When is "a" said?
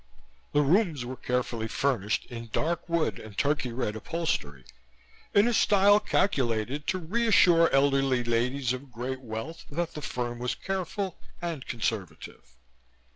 5.47-5.53